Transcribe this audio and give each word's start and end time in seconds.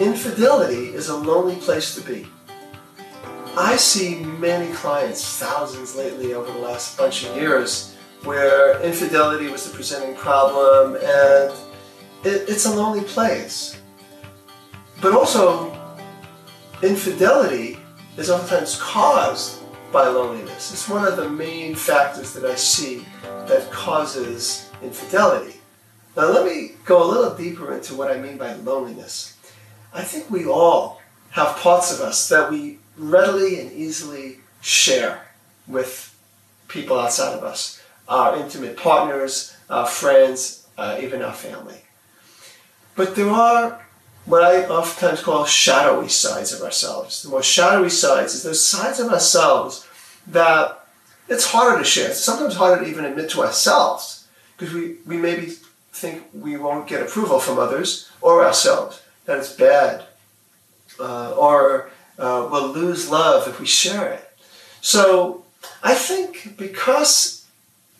infidelity 0.00 0.88
is 0.94 1.08
a 1.08 1.16
lonely 1.16 1.56
place 1.56 1.94
to 1.94 2.00
be. 2.00 2.26
I 3.56 3.76
see 3.76 4.20
many 4.20 4.72
clients, 4.72 5.38
thousands 5.38 5.94
lately 5.94 6.32
over 6.32 6.50
the 6.50 6.58
last 6.58 6.96
bunch 6.96 7.26
of 7.26 7.36
years, 7.36 7.94
where 8.24 8.80
infidelity 8.80 9.48
was 9.48 9.68
the 9.68 9.74
presenting 9.74 10.16
problem 10.16 10.94
and 10.96 11.52
it, 12.24 12.48
it's 12.48 12.64
a 12.64 12.74
lonely 12.74 13.04
place. 13.04 13.78
But 15.02 15.12
also, 15.12 15.76
infidelity 16.82 17.78
is 18.16 18.30
oftentimes 18.30 18.80
caused 18.80 19.60
by 19.92 20.06
loneliness. 20.08 20.72
It's 20.72 20.88
one 20.88 21.06
of 21.06 21.16
the 21.16 21.28
main 21.28 21.74
factors 21.74 22.32
that 22.34 22.44
I 22.44 22.54
see 22.54 23.04
that 23.24 23.70
causes 23.70 24.70
infidelity. 24.82 25.60
Now, 26.16 26.30
let 26.30 26.44
me 26.44 26.72
go 26.84 27.02
a 27.02 27.08
little 27.08 27.34
deeper 27.34 27.74
into 27.74 27.94
what 27.94 28.10
I 28.10 28.18
mean 28.18 28.36
by 28.36 28.54
loneliness. 28.54 29.36
I 29.92 30.02
think 30.02 30.30
we 30.30 30.46
all 30.46 31.00
have 31.30 31.56
parts 31.56 31.92
of 31.92 32.00
us 32.00 32.28
that 32.28 32.50
we 32.50 32.78
readily 32.96 33.60
and 33.60 33.72
easily 33.72 34.38
share 34.60 35.26
with 35.66 36.16
people 36.68 36.98
outside 36.98 37.36
of 37.36 37.42
us, 37.42 37.82
our 38.08 38.36
intimate 38.36 38.76
partners, 38.76 39.56
our 39.68 39.86
friends, 39.86 40.66
uh, 40.76 40.98
even 41.00 41.22
our 41.22 41.32
family. 41.32 41.82
But 42.94 43.16
there 43.16 43.30
are 43.30 43.84
what 44.26 44.42
I 44.42 44.66
oftentimes 44.66 45.22
call 45.22 45.44
shadowy 45.44 46.08
sides 46.08 46.52
of 46.52 46.62
ourselves. 46.62 47.22
The 47.22 47.30
most 47.30 47.46
shadowy 47.46 47.88
sides 47.88 48.34
is 48.34 48.42
those 48.42 48.64
sides 48.64 49.00
of 49.00 49.10
ourselves 49.10 49.86
that 50.26 50.86
it's 51.28 51.50
harder 51.50 51.78
to 51.78 51.84
share. 51.84 52.10
It's 52.10 52.20
sometimes 52.20 52.56
harder 52.56 52.84
to 52.84 52.90
even 52.90 53.04
admit 53.04 53.30
to 53.30 53.42
ourselves 53.42 54.26
because 54.56 54.74
we, 54.74 54.96
we 55.06 55.16
maybe 55.16 55.54
think 55.92 56.24
we 56.34 56.56
won't 56.56 56.86
get 56.86 57.02
approval 57.02 57.40
from 57.40 57.58
others 57.58 58.10
or 58.20 58.44
ourselves 58.44 59.02
that 59.30 59.38
it's 59.38 59.52
bad, 59.52 60.02
uh, 60.98 61.36
or 61.36 61.88
uh, 62.18 62.48
we'll 62.50 62.68
lose 62.68 63.08
love 63.08 63.46
if 63.46 63.60
we 63.60 63.66
share 63.66 64.12
it. 64.12 64.28
So 64.80 65.44
I 65.84 65.94
think 65.94 66.56
because 66.58 67.46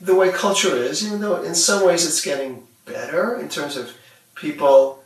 the 0.00 0.14
way 0.14 0.30
culture 0.30 0.74
is, 0.74 1.06
even 1.06 1.20
though 1.20 1.42
in 1.42 1.54
some 1.54 1.84
ways 1.84 2.06
it's 2.06 2.24
getting 2.24 2.66
better 2.86 3.38
in 3.38 3.50
terms 3.50 3.76
of 3.76 3.94
people 4.36 5.04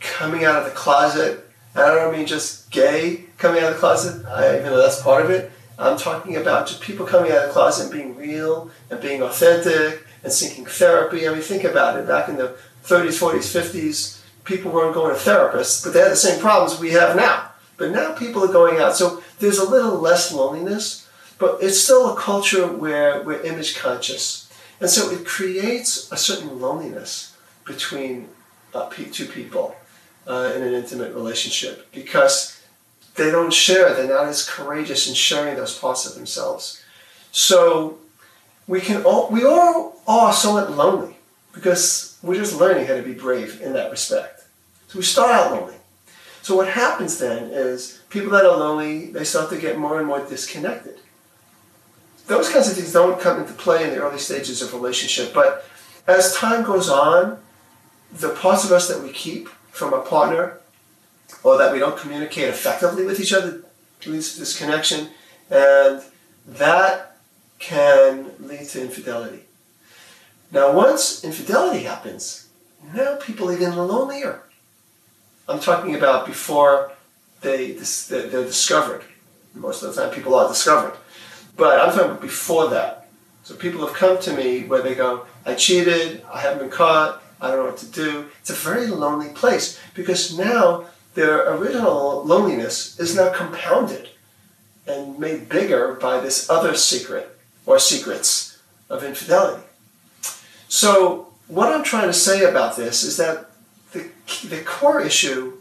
coming 0.00 0.44
out 0.44 0.56
of 0.56 0.64
the 0.64 0.72
closet, 0.72 1.48
I 1.76 1.94
don't 1.94 2.12
mean 2.12 2.26
just 2.26 2.68
gay 2.72 3.26
coming 3.38 3.62
out 3.62 3.68
of 3.68 3.74
the 3.74 3.80
closet, 3.80 4.26
I, 4.26 4.58
even 4.58 4.64
though 4.64 4.82
that's 4.82 5.00
part 5.00 5.24
of 5.24 5.30
it. 5.30 5.52
I'm 5.78 5.96
talking 5.96 6.36
about 6.36 6.66
just 6.66 6.80
people 6.80 7.06
coming 7.06 7.30
out 7.30 7.38
of 7.38 7.46
the 7.46 7.52
closet 7.52 7.84
and 7.84 7.92
being 7.92 8.16
real 8.16 8.68
and 8.90 9.00
being 9.00 9.22
authentic 9.22 10.04
and 10.24 10.32
seeking 10.32 10.66
therapy. 10.66 11.28
I 11.28 11.32
mean, 11.32 11.40
think 11.40 11.62
about 11.62 11.98
it. 12.00 12.08
Back 12.08 12.28
in 12.28 12.36
the 12.36 12.56
30s, 12.84 13.16
40s, 13.20 13.54
50s, 13.54 14.19
people 14.44 14.70
weren't 14.70 14.94
going 14.94 15.14
to 15.14 15.20
therapists, 15.20 15.84
but 15.84 15.92
they 15.92 16.00
had 16.00 16.12
the 16.12 16.16
same 16.16 16.40
problems 16.40 16.78
we 16.78 16.90
have 16.90 17.16
now. 17.16 17.50
But 17.76 17.90
now 17.90 18.12
people 18.12 18.44
are 18.44 18.52
going 18.52 18.78
out. 18.78 18.96
So 18.96 19.22
there's 19.38 19.58
a 19.58 19.68
little 19.68 19.98
less 19.98 20.32
loneliness, 20.32 21.08
but 21.38 21.62
it's 21.62 21.80
still 21.80 22.12
a 22.12 22.20
culture 22.20 22.66
where 22.66 23.22
we're 23.22 23.42
image 23.42 23.78
conscious. 23.78 24.50
And 24.80 24.90
so 24.90 25.10
it 25.10 25.26
creates 25.26 26.10
a 26.12 26.16
certain 26.16 26.60
loneliness 26.60 27.36
between 27.64 28.28
uh, 28.74 28.88
two 28.88 29.26
people 29.26 29.76
uh, 30.26 30.52
in 30.54 30.62
an 30.62 30.74
intimate 30.74 31.14
relationship 31.14 31.90
because 31.92 32.60
they 33.16 33.30
don't 33.30 33.52
share, 33.52 33.92
they're 33.94 34.08
not 34.08 34.26
as 34.26 34.48
courageous 34.48 35.08
in 35.08 35.14
sharing 35.14 35.56
those 35.56 35.78
parts 35.78 36.06
of 36.06 36.14
themselves. 36.14 36.82
So 37.32 37.98
we 38.66 38.80
can 38.80 39.02
all, 39.02 39.30
we 39.30 39.44
all 39.44 40.00
are 40.06 40.32
somewhat 40.32 40.72
lonely 40.72 41.16
because 41.52 42.18
we're 42.22 42.36
just 42.36 42.58
learning 42.58 42.86
how 42.86 42.96
to 42.96 43.02
be 43.02 43.14
brave 43.14 43.60
in 43.60 43.72
that 43.74 43.90
respect. 43.90 44.39
So 44.90 44.98
we 44.98 45.04
start 45.04 45.30
out 45.30 45.52
lonely. 45.52 45.76
So 46.42 46.56
what 46.56 46.66
happens 46.66 47.18
then 47.18 47.44
is 47.52 48.00
people 48.10 48.30
that 48.30 48.44
are 48.44 48.56
lonely, 48.56 49.06
they 49.06 49.22
start 49.22 49.48
to 49.50 49.56
get 49.56 49.78
more 49.78 49.98
and 49.98 50.08
more 50.08 50.18
disconnected. 50.18 50.98
Those 52.26 52.50
kinds 52.50 52.68
of 52.68 52.74
things 52.74 52.92
don't 52.92 53.20
come 53.20 53.38
into 53.38 53.52
play 53.52 53.84
in 53.84 53.90
the 53.90 54.02
early 54.02 54.18
stages 54.18 54.62
of 54.62 54.74
relationship, 54.74 55.32
but 55.32 55.64
as 56.08 56.34
time 56.34 56.64
goes 56.64 56.88
on, 56.88 57.38
the 58.12 58.30
parts 58.30 58.64
of 58.64 58.72
us 58.72 58.88
that 58.88 59.00
we 59.00 59.12
keep 59.12 59.48
from 59.70 59.92
a 59.92 60.00
partner 60.00 60.58
or 61.44 61.56
that 61.56 61.72
we 61.72 61.78
don't 61.78 61.96
communicate 61.96 62.48
effectively 62.48 63.06
with 63.06 63.20
each 63.20 63.32
other 63.32 63.62
leads 64.04 64.32
to 64.32 64.40
disconnection, 64.40 65.10
and 65.50 66.02
that 66.48 67.16
can 67.60 68.32
lead 68.40 68.66
to 68.70 68.82
infidelity. 68.82 69.44
Now, 70.50 70.72
once 70.72 71.22
infidelity 71.22 71.84
happens, 71.84 72.48
now 72.92 73.14
people 73.16 73.50
are 73.50 73.52
even 73.52 73.76
lonelier. 73.76 74.42
I'm 75.50 75.58
talking 75.58 75.96
about 75.96 76.26
before 76.26 76.92
they 77.40 77.72
they're 77.72 78.44
discovered. 78.44 79.02
Most 79.54 79.82
of 79.82 79.92
the 79.92 80.00
time, 80.00 80.14
people 80.14 80.34
are 80.36 80.48
discovered, 80.48 80.96
but 81.56 81.80
I'm 81.80 81.90
talking 81.92 82.10
about 82.10 82.20
before 82.20 82.68
that. 82.68 83.08
So 83.42 83.56
people 83.56 83.84
have 83.84 83.96
come 83.96 84.20
to 84.20 84.32
me 84.32 84.64
where 84.64 84.80
they 84.80 84.94
go, 84.94 85.26
"I 85.44 85.54
cheated. 85.54 86.22
I 86.32 86.40
haven't 86.40 86.60
been 86.60 86.70
caught. 86.70 87.20
I 87.40 87.48
don't 87.48 87.58
know 87.58 87.64
what 87.64 87.78
to 87.78 87.86
do." 87.86 88.26
It's 88.40 88.50
a 88.50 88.54
very 88.54 88.86
lonely 88.86 89.30
place 89.30 89.76
because 89.94 90.38
now 90.38 90.86
their 91.14 91.52
original 91.54 92.22
loneliness 92.24 92.98
is 93.00 93.16
now 93.16 93.30
compounded 93.30 94.10
and 94.86 95.18
made 95.18 95.48
bigger 95.48 95.94
by 95.94 96.20
this 96.20 96.48
other 96.48 96.76
secret 96.76 97.36
or 97.66 97.80
secrets 97.80 98.58
of 98.88 99.02
infidelity. 99.02 99.64
So 100.68 101.32
what 101.48 101.72
I'm 101.72 101.82
trying 101.82 102.06
to 102.06 102.14
say 102.14 102.44
about 102.44 102.76
this 102.76 103.02
is 103.02 103.16
that 103.16 103.49
the, 103.92 104.10
the 104.48 104.62
core 104.64 105.00
issue 105.00 105.54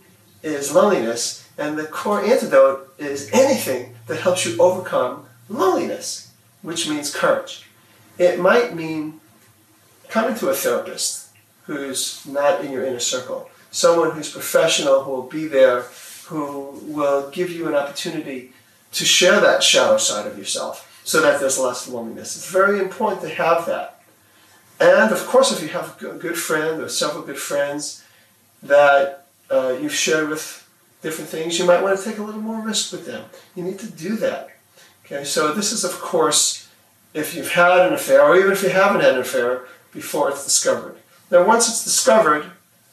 is 0.43 0.73
loneliness, 0.73 1.47
and 1.57 1.77
the 1.77 1.85
core 1.85 2.23
antidote 2.23 2.93
is 2.97 3.29
anything 3.33 3.95
that 4.07 4.21
helps 4.21 4.45
you 4.45 4.59
overcome 4.59 5.25
loneliness, 5.49 6.31
which 6.61 6.87
means 6.87 7.13
courage. 7.13 7.65
It 8.17 8.39
might 8.39 8.75
mean 8.75 9.19
coming 10.07 10.35
to 10.35 10.49
a 10.49 10.53
therapist 10.53 11.29
who's 11.65 12.25
not 12.25 12.63
in 12.63 12.71
your 12.71 12.85
inner 12.85 12.99
circle, 12.99 13.49
someone 13.71 14.11
who's 14.11 14.31
professional 14.31 15.03
who 15.03 15.11
will 15.11 15.23
be 15.23 15.47
there, 15.47 15.83
who 16.27 16.79
will 16.83 17.29
give 17.29 17.51
you 17.51 17.67
an 17.67 17.75
opportunity 17.75 18.53
to 18.91 19.05
share 19.05 19.39
that 19.39 19.63
shadow 19.63 19.97
side 19.97 20.25
of 20.25 20.37
yourself 20.37 21.01
so 21.03 21.21
that 21.21 21.39
there's 21.39 21.59
less 21.59 21.87
loneliness. 21.87 22.35
It's 22.35 22.51
very 22.51 22.79
important 22.79 23.21
to 23.21 23.29
have 23.29 23.65
that. 23.65 24.01
And 24.79 25.11
of 25.11 25.25
course, 25.27 25.51
if 25.51 25.61
you 25.61 25.69
have 25.69 26.01
a 26.01 26.13
good 26.13 26.37
friend 26.37 26.81
or 26.81 26.89
several 26.89 27.23
good 27.23 27.37
friends 27.37 28.03
that 28.63 29.27
uh, 29.49 29.77
you've 29.81 29.93
shared 29.93 30.29
with 30.29 30.67
different 31.01 31.29
things, 31.29 31.57
you 31.57 31.65
might 31.65 31.81
want 31.81 31.97
to 31.97 32.03
take 32.03 32.17
a 32.17 32.23
little 32.23 32.41
more 32.41 32.61
risk 32.61 32.91
with 32.91 33.05
them. 33.05 33.25
You 33.55 33.63
need 33.63 33.79
to 33.79 33.89
do 33.89 34.15
that. 34.17 34.49
Okay, 35.05 35.23
so 35.23 35.53
this 35.53 35.71
is, 35.71 35.83
of 35.83 35.99
course, 35.99 36.69
if 37.13 37.35
you've 37.35 37.53
had 37.53 37.87
an 37.87 37.93
affair, 37.93 38.21
or 38.21 38.37
even 38.37 38.51
if 38.51 38.61
you 38.61 38.69
haven't 38.69 39.01
had 39.01 39.13
an 39.13 39.21
affair 39.21 39.65
before 39.91 40.29
it's 40.29 40.43
discovered. 40.43 40.97
Now, 41.31 41.45
once 41.45 41.67
it's 41.67 41.83
discovered, 41.83 42.45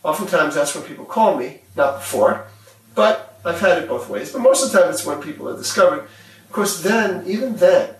oftentimes 0.03 0.55
that's 0.55 0.75
when 0.75 0.85
people 0.85 1.05
call 1.05 1.37
me, 1.37 1.61
not 1.77 1.97
before, 1.97 2.47
but 2.95 3.39
I've 3.45 3.61
had 3.61 3.83
it 3.83 3.89
both 3.89 4.09
ways. 4.09 4.33
But 4.33 4.41
most 4.41 4.65
of 4.65 4.73
the 4.73 4.79
time, 4.79 4.91
it's 4.91 5.05
when 5.05 5.21
people 5.21 5.49
are 5.49 5.57
discovered. 5.57 6.05
Of 6.45 6.53
course, 6.53 6.83
then, 6.83 7.27
even 7.27 7.57
then, 7.57 7.95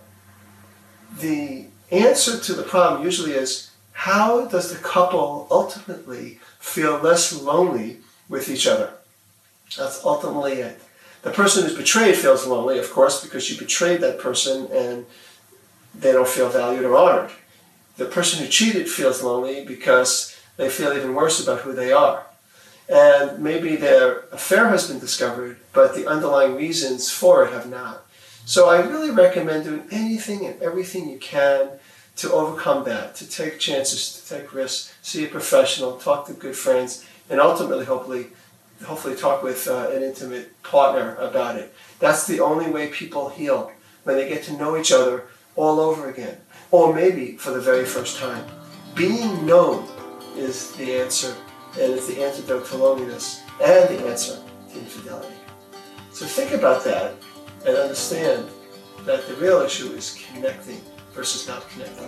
the 1.19 1.65
answer 1.91 2.39
to 2.39 2.53
the 2.53 2.63
problem 2.63 3.03
usually 3.03 3.31
is 3.31 3.71
how 3.97 4.45
does 4.45 4.71
the 4.71 4.77
couple 4.77 5.47
ultimately 5.49 6.39
feel 6.59 6.99
less 6.99 7.33
lonely 7.33 7.97
with 8.29 8.47
each 8.47 8.67
other. 8.67 8.93
That's 9.75 10.05
ultimately 10.05 10.53
it. 10.53 10.79
The 11.23 11.31
person 11.31 11.63
who's 11.63 11.75
betrayed 11.75 12.15
feels 12.15 12.45
lonely, 12.45 12.77
of 12.77 12.91
course, 12.91 13.23
because 13.23 13.49
you 13.49 13.57
betrayed 13.57 14.01
that 14.01 14.19
person 14.19 14.67
and 14.71 15.07
they 15.95 16.11
don't 16.11 16.27
feel 16.27 16.47
valued 16.47 16.85
or 16.85 16.95
honored. 16.95 17.31
The 17.95 18.05
person 18.05 18.39
who 18.39 18.47
cheated 18.47 18.87
feels 18.87 19.23
lonely 19.23 19.65
because 19.65 20.39
they 20.57 20.69
feel 20.69 20.93
even 20.93 21.15
worse 21.15 21.41
about 21.41 21.61
who 21.61 21.73
they 21.73 21.91
are. 21.91 22.23
And 22.87 23.39
maybe 23.39 23.77
their 23.77 24.25
affair 24.31 24.69
has 24.69 24.87
been 24.87 24.99
discovered, 24.99 25.57
but 25.73 25.95
the 25.95 26.05
underlying 26.05 26.55
reasons 26.55 27.09
for 27.09 27.43
it 27.45 27.51
have 27.51 27.67
not. 27.67 28.05
So 28.45 28.69
I 28.69 28.85
really 28.85 29.09
recommend 29.09 29.63
doing 29.63 29.87
anything 29.89 30.45
and 30.45 30.61
everything 30.61 31.09
you 31.09 31.17
can 31.17 31.71
to 32.17 32.31
overcome 32.31 32.83
that, 32.85 33.15
to 33.15 33.29
take 33.29 33.59
chances, 33.59 34.21
to 34.21 34.37
take 34.37 34.53
risks, 34.53 34.93
see 35.01 35.23
a 35.23 35.27
professional, 35.27 35.97
talk 35.97 36.25
to 36.25 36.33
good 36.33 36.55
friends, 36.55 37.05
and 37.29 37.39
ultimately, 37.39 37.85
hopefully, 37.85 38.27
hopefully 38.83 39.15
talk 39.15 39.43
with 39.43 39.67
uh, 39.67 39.89
an 39.91 40.03
intimate 40.03 40.61
partner 40.63 41.15
about 41.15 41.55
it. 41.55 41.73
That's 41.99 42.25
the 42.27 42.39
only 42.39 42.69
way 42.69 42.89
people 42.89 43.29
heal 43.29 43.71
when 44.03 44.15
they 44.15 44.27
get 44.27 44.43
to 44.43 44.57
know 44.57 44.77
each 44.77 44.91
other 44.91 45.25
all 45.55 45.79
over 45.79 46.09
again, 46.09 46.37
or 46.71 46.93
maybe 46.93 47.37
for 47.37 47.51
the 47.51 47.61
very 47.61 47.85
first 47.85 48.17
time. 48.17 48.43
Being 48.95 49.45
known 49.45 49.87
is 50.35 50.71
the 50.73 50.95
answer, 50.95 51.35
and 51.79 51.93
it's 51.93 52.07
the 52.07 52.23
antidote 52.23 52.65
to 52.67 52.77
loneliness 52.77 53.43
and 53.61 53.89
the 53.89 54.07
answer 54.07 54.39
to 54.71 54.79
infidelity. 54.79 55.35
So 56.11 56.25
think 56.25 56.51
about 56.51 56.83
that 56.85 57.13
and 57.65 57.75
understand 57.75 58.47
that 59.05 59.27
the 59.27 59.35
real 59.35 59.61
issue 59.61 59.91
is 59.91 60.19
connecting 60.31 60.81
versus 61.17 61.45
not 61.47 61.67
connecting. 61.71 62.07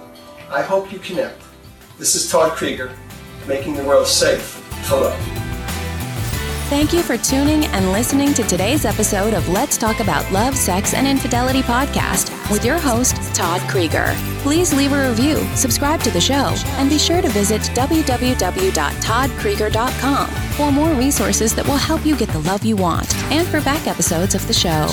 I 0.52 0.62
hope 0.62 0.94
you 0.94 1.00
connect. 1.00 1.42
This 1.98 2.14
is 2.16 2.32
Todd 2.32 2.52
Krieger, 2.52 2.92
making 3.48 3.74
the 3.74 3.84
world 3.84 4.06
safe 4.08 4.64
love. 4.92 5.20
Thank 6.70 6.94
you 6.94 7.02
for 7.02 7.18
tuning 7.18 7.66
and 7.66 7.92
listening 7.92 8.36
to 8.36 8.44
today's 8.44 8.86
episode 8.86 9.34
of 9.34 9.50
Let's 9.50 9.76
Talk 9.76 10.00
About 10.00 10.32
Love, 10.32 10.56
Sex, 10.56 10.94
and 10.94 11.08
Infidelity 11.08 11.64
podcast 11.64 12.30
with 12.52 12.64
your 12.64 12.78
host, 12.78 13.16
Todd 13.34 13.62
Krieger. 13.62 14.14
Please 14.44 14.72
leave 14.72 14.94
a 14.94 15.10
review, 15.10 15.38
subscribe 15.56 16.02
to 16.02 16.12
the 16.12 16.22
show, 16.22 16.54
and 16.78 16.88
be 16.88 17.00
sure 17.00 17.24
to 17.24 17.30
visit 17.30 17.64
www.toddkrieger.com 17.64 20.28
for 20.30 20.72
more 20.72 20.94
resources 20.94 21.56
that 21.56 21.66
will 21.66 21.78
help 21.78 22.06
you 22.06 22.16
get 22.16 22.30
the 22.30 22.42
love 22.42 22.64
you 22.64 22.76
want 22.76 23.16
and 23.32 23.48
for 23.48 23.62
back 23.62 23.88
episodes 23.88 24.36
of 24.36 24.48
the 24.48 24.54
show. 24.54 24.88